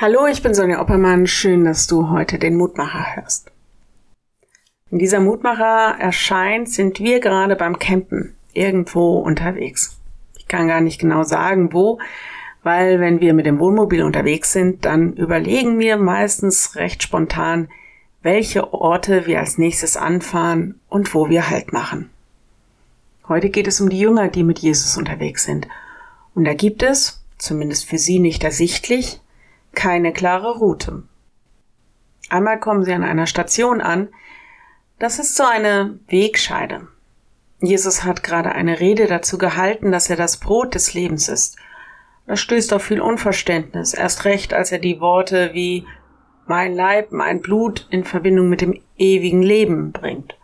Hallo, 0.00 0.28
ich 0.28 0.44
bin 0.44 0.54
Sonja 0.54 0.80
Oppermann. 0.80 1.26
Schön, 1.26 1.64
dass 1.64 1.88
du 1.88 2.08
heute 2.08 2.38
den 2.38 2.54
Mutmacher 2.54 3.16
hörst. 3.16 3.50
Wenn 4.88 5.00
dieser 5.00 5.18
Mutmacher 5.18 5.98
erscheint, 5.98 6.68
sind 6.68 7.00
wir 7.00 7.18
gerade 7.18 7.56
beim 7.56 7.80
Campen 7.80 8.36
irgendwo 8.52 9.18
unterwegs. 9.18 9.98
Ich 10.36 10.46
kann 10.46 10.68
gar 10.68 10.80
nicht 10.80 11.00
genau 11.00 11.24
sagen, 11.24 11.72
wo, 11.72 11.98
weil 12.62 13.00
wenn 13.00 13.20
wir 13.20 13.34
mit 13.34 13.44
dem 13.44 13.58
Wohnmobil 13.58 14.04
unterwegs 14.04 14.52
sind, 14.52 14.84
dann 14.84 15.14
überlegen 15.14 15.80
wir 15.80 15.96
meistens 15.96 16.76
recht 16.76 17.02
spontan, 17.02 17.68
welche 18.22 18.72
Orte 18.72 19.26
wir 19.26 19.40
als 19.40 19.58
nächstes 19.58 19.96
anfahren 19.96 20.78
und 20.88 21.12
wo 21.12 21.28
wir 21.28 21.50
Halt 21.50 21.72
machen. 21.72 22.08
Heute 23.26 23.50
geht 23.50 23.66
es 23.66 23.80
um 23.80 23.88
die 23.88 23.98
Jünger, 23.98 24.28
die 24.28 24.44
mit 24.44 24.60
Jesus 24.60 24.96
unterwegs 24.96 25.42
sind. 25.42 25.66
Und 26.36 26.44
da 26.44 26.54
gibt 26.54 26.84
es, 26.84 27.20
zumindest 27.36 27.86
für 27.86 27.98
sie 27.98 28.20
nicht 28.20 28.44
ersichtlich, 28.44 29.20
keine 29.78 30.12
klare 30.12 30.58
Route. 30.58 31.04
Einmal 32.30 32.58
kommen 32.58 32.82
sie 32.82 32.92
an 32.92 33.04
einer 33.04 33.28
Station 33.28 33.80
an. 33.80 34.08
Das 34.98 35.20
ist 35.20 35.36
so 35.36 35.44
eine 35.44 36.00
Wegscheide. 36.08 36.88
Jesus 37.60 38.02
hat 38.02 38.24
gerade 38.24 38.50
eine 38.50 38.80
Rede 38.80 39.06
dazu 39.06 39.38
gehalten, 39.38 39.92
dass 39.92 40.10
er 40.10 40.16
das 40.16 40.38
Brot 40.38 40.74
des 40.74 40.94
Lebens 40.94 41.28
ist. 41.28 41.58
Das 42.26 42.40
stößt 42.40 42.72
auf 42.72 42.82
viel 42.82 43.00
Unverständnis, 43.00 43.94
erst 43.94 44.24
recht, 44.24 44.52
als 44.52 44.72
er 44.72 44.80
die 44.80 45.00
Worte 45.00 45.50
wie 45.52 45.86
mein 46.48 46.74
Leib, 46.74 47.12
mein 47.12 47.40
Blut 47.40 47.86
in 47.90 48.02
Verbindung 48.02 48.48
mit 48.48 48.60
dem 48.60 48.80
ewigen 48.96 49.44
Leben 49.44 49.92
bringt. 49.92 50.36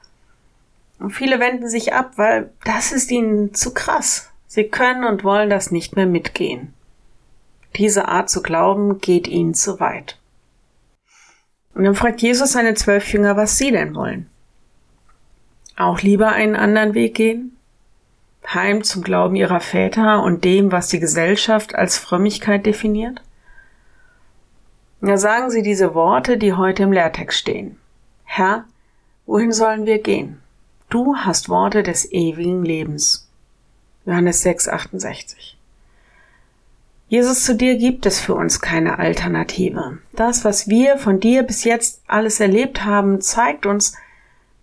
Und 1.01 1.11
viele 1.11 1.41
wenden 1.41 1.69
sich 1.69 1.93
ab, 1.93 2.13
weil 2.17 2.53
das 2.65 2.93
ist 2.93 3.11
ihnen 3.11 3.53
zu 3.53 3.75
krass. 3.75 4.31
Sie 4.47 4.69
können 4.69 5.03
und 5.03 5.25
wollen 5.25 5.51
das 5.51 5.73
nicht 5.73 5.97
mehr 5.97 6.07
mitgehen. 6.07 6.73
Diese 7.77 8.09
Art 8.09 8.31
zu 8.31 8.43
glauben 8.43 9.01
geht 9.01 9.27
ihnen 9.27 9.55
zu 9.55 9.81
weit. 9.81 10.19
Und 11.75 11.85
dann 11.85 11.95
fragt 11.95 12.23
Jesus 12.23 12.53
seine 12.53 12.75
zwölf 12.75 13.13
Jünger, 13.13 13.37
was 13.37 13.59
sie 13.59 13.73
denn 13.73 13.95
wollen. 13.95 14.31
Auch 15.77 16.01
lieber 16.01 16.29
einen 16.29 16.55
anderen 16.55 16.95
Weg 16.95 17.15
gehen? 17.15 17.57
Heim 18.47 18.85
zum 18.85 19.03
Glauben 19.03 19.35
ihrer 19.35 19.61
Väter 19.61 20.23
und 20.23 20.45
dem, 20.45 20.71
was 20.71 20.89
die 20.89 21.01
Gesellschaft 21.01 21.75
als 21.75 21.99
Frömmigkeit 21.99 22.65
definiert? 22.67 23.23
Ja, 25.01 25.17
sagen 25.17 25.51
Sie 25.51 25.63
diese 25.63 25.95
Worte, 25.95 26.39
die 26.39 26.53
heute 26.53 26.85
im 26.85 26.93
Lehrtext 26.93 27.39
stehen. 27.39 27.79
Herr, 28.25 28.65
wohin 29.27 29.53
sollen 29.53 29.87
wir 29.87 29.99
gehen? 29.99 30.41
Du 30.89 31.17
hast 31.17 31.49
Worte 31.49 31.83
des 31.83 32.11
ewigen 32.13 32.65
Lebens. 32.65 33.29
Johannes 34.07 34.43
6, 34.43 34.69
68. 34.69 35.59
Jesus, 37.09 37.45
zu 37.45 37.55
dir 37.55 37.77
gibt 37.77 38.07
es 38.07 38.19
für 38.19 38.35
uns 38.35 38.61
keine 38.61 38.99
Alternative. 38.99 39.99
Das, 40.13 40.45
was 40.45 40.69
wir 40.69 40.97
von 40.99 41.21
dir 41.21 41.43
bis 41.43 41.65
jetzt 41.65 42.03
alles 42.07 42.41
erlebt 42.41 42.85
haben, 42.85 43.21
zeigt 43.21 43.67
uns, 43.67 43.95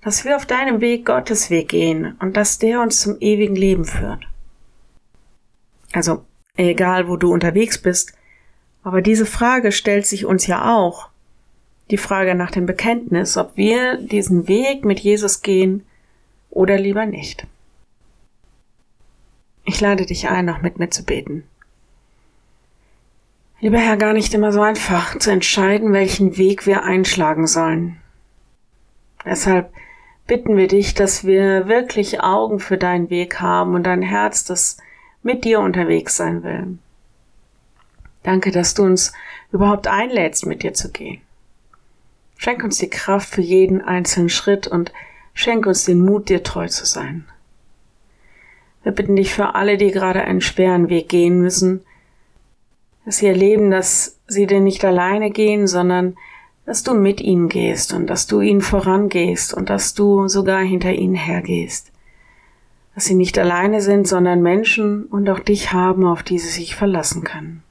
dass 0.02 0.26
wir 0.26 0.36
auf 0.36 0.46
deinem 0.46 0.82
Weg 0.82 1.06
Gottes 1.06 1.50
Weg 1.50 1.70
gehen 1.70 2.16
und 2.20 2.36
dass 2.36 2.58
der 2.58 2.82
uns 2.82 3.00
zum 3.02 3.18
ewigen 3.20 3.56
Leben 3.56 3.86
führt. 3.86 4.28
Also, 5.94 6.26
egal 6.56 7.08
wo 7.08 7.16
du 7.16 7.32
unterwegs 7.32 7.78
bist, 7.78 8.14
aber 8.84 9.02
diese 9.02 9.28
Frage 9.28 9.72
stellt 9.72 10.08
sich 10.08 10.26
uns 10.26 10.48
ja 10.48 10.76
auch. 10.76 11.10
Die 11.92 11.98
Frage 11.98 12.34
nach 12.34 12.52
dem 12.52 12.66
Bekenntnis, 12.66 13.38
ob 13.38 13.56
wir 13.56 13.98
diesen 13.98 14.48
Weg 14.48 14.86
mit 14.86 15.00
Jesus 15.00 15.42
gehen 15.42 15.86
oder 16.50 16.78
lieber 16.78 17.06
nicht. 17.06 17.46
Ich 19.66 19.80
lade 19.80 20.06
dich 20.06 20.30
ein, 20.30 20.46
noch 20.46 20.62
mit 20.62 20.80
mir 20.80 20.90
zu 20.90 21.04
beten. 21.04 21.44
Lieber 23.62 23.78
Herr, 23.78 23.96
gar 23.96 24.14
nicht 24.14 24.34
immer 24.34 24.52
so 24.52 24.62
einfach 24.62 25.20
zu 25.20 25.30
entscheiden, 25.30 25.94
welchen 25.94 26.36
Weg 26.36 26.66
wir 26.66 26.82
einschlagen 26.82 27.46
sollen. 27.46 27.98
Deshalb 29.24 29.72
bitten 30.26 30.58
wir 30.58 30.68
dich, 30.68 30.96
dass 30.96 31.26
wir 31.26 31.68
wirklich 31.68 32.22
Augen 32.22 32.60
für 32.60 32.80
deinen 32.80 33.12
Weg 33.12 33.40
haben 33.40 33.76
und 33.76 33.88
ein 33.88 34.02
Herz, 34.02 34.46
das 34.46 34.78
mit 35.22 35.46
dir 35.46 35.60
unterwegs 35.60 36.16
sein 36.18 36.42
will. 36.42 36.80
Danke, 38.24 38.50
dass 38.50 38.74
du 38.74 38.82
uns 38.82 39.14
überhaupt 39.52 39.86
einlädst, 39.86 40.48
mit 40.48 40.64
dir 40.64 40.74
zu 40.74 40.92
gehen. 40.92 41.22
Schenk 42.38 42.64
uns 42.64 42.80
die 42.80 42.90
Kraft 42.90 43.30
für 43.30 43.42
jeden 43.42 43.84
einzelnen 43.84 44.30
Schritt 44.30 44.66
und 44.66 44.92
schenk 45.36 45.68
uns 45.68 45.86
den 45.86 46.04
Mut, 46.04 46.30
dir 46.30 46.42
treu 46.42 46.68
zu 46.68 46.88
sein. 46.88 47.26
Wir 48.82 48.92
bitten 48.92 49.16
dich 49.16 49.32
für 49.32 49.54
alle, 49.54 49.78
die 49.78 49.92
gerade 49.92 50.24
einen 50.24 50.42
schweren 50.42 50.90
Weg 50.90 51.10
gehen 51.10 51.40
müssen, 51.40 51.86
dass 53.06 53.18
sie 53.18 53.28
erleben, 53.28 53.72
dass 53.72 54.20
sie 54.28 54.48
denn 54.48 54.64
nicht 54.64 54.86
alleine 54.86 55.32
gehen, 55.32 55.68
sondern 55.68 56.16
dass 56.66 56.84
du 56.84 56.94
mit 56.94 57.20
ihnen 57.22 57.50
gehst 57.50 57.94
und 57.94 58.08
dass 58.08 58.28
du 58.28 58.42
ihnen 58.42 58.62
vorangehst 58.62 59.54
und 59.54 59.70
dass 59.70 59.94
du 59.94 60.28
sogar 60.28 60.62
hinter 60.62 60.94
ihnen 60.94 61.16
hergehst. 61.16 61.92
Dass 62.94 63.06
sie 63.06 63.16
nicht 63.16 63.38
alleine 63.40 63.82
sind, 63.82 64.08
sondern 64.08 64.42
Menschen 64.42 65.06
und 65.06 65.30
auch 65.30 65.40
dich 65.40 65.74
haben, 65.74 66.06
auf 66.06 66.24
die 66.24 66.40
sie 66.40 66.50
sich 66.50 66.76
verlassen 66.76 67.24
können. 67.24 67.64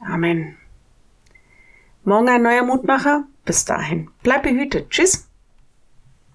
Amen. 0.00 0.56
Morgen 2.04 2.28
ein 2.28 2.42
neuer 2.42 2.64
Mutmacher. 2.64 3.24
Bis 3.44 3.64
dahin. 3.64 4.10
Bleib 4.22 4.44
behütet. 4.44 4.90
Tschüss. 4.90 5.25